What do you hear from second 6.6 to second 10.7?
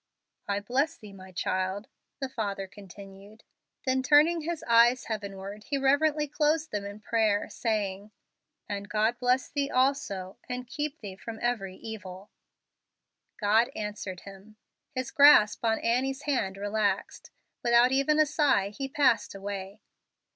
them in prayer, saying, "and God bless thee also, and